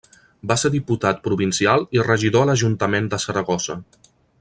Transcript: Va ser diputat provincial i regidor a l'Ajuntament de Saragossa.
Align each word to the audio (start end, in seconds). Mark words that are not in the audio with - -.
Va 0.51 0.55
ser 0.61 0.71
diputat 0.75 1.21
provincial 1.27 1.85
i 1.99 2.03
regidor 2.09 2.47
a 2.47 2.51
l'Ajuntament 2.51 3.15
de 3.15 3.25
Saragossa. 3.27 3.81